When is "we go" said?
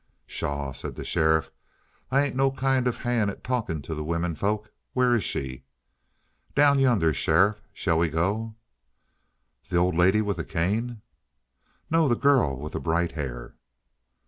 7.99-8.55